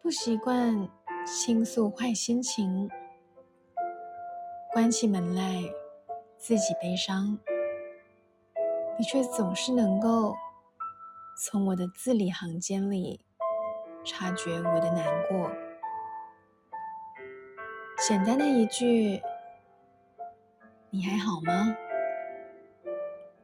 [0.00, 0.88] 不习惯
[1.26, 2.88] 倾诉坏心情，
[4.72, 5.62] 关起门来
[6.38, 7.38] 自己悲伤，
[8.98, 10.34] 你却总是能够
[11.36, 13.20] 从我的字里行间里
[14.04, 15.50] 察觉我的难过。
[18.06, 19.20] 简单的一句
[20.88, 21.76] “你还好吗”，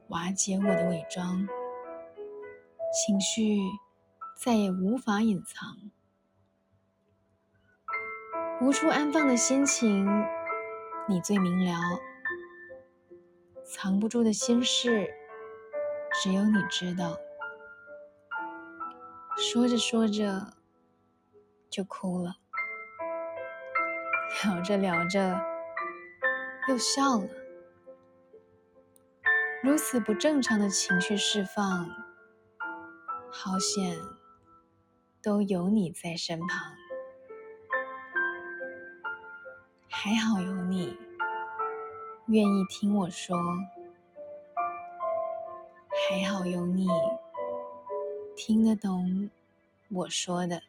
[0.08, 1.46] 瓦解我的伪装，
[2.92, 3.58] 情绪
[4.36, 5.90] 再也无法隐藏。
[8.60, 10.06] 无处安放的心情，
[11.08, 11.72] 你最明了；
[13.64, 15.12] 藏不住的心事，
[16.22, 17.16] 只有你知道。
[19.36, 20.54] 说着说着，
[21.68, 22.36] 就哭了；
[24.44, 25.40] 聊着聊着，
[26.68, 27.28] 又笑了。
[29.64, 31.90] 如此不正常的情绪释放，
[33.32, 33.98] 好险，
[35.20, 36.83] 都有你在身旁。
[40.04, 40.94] 还好有你，
[42.26, 43.34] 愿意听我说；
[46.10, 46.86] 还好有你，
[48.36, 49.30] 听得懂
[49.90, 50.60] 我说的。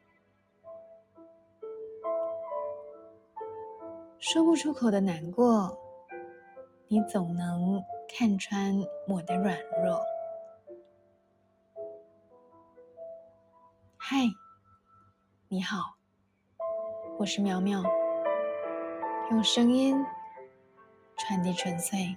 [4.20, 5.78] 说不出口的难过，
[6.88, 8.74] 你总能看穿
[9.06, 10.02] 我的软弱。
[13.98, 14.16] 嗨，
[15.50, 15.98] 你好，
[17.20, 17.84] 我是苗苗。
[19.32, 20.06] 用声音
[21.18, 22.16] 传递纯粹。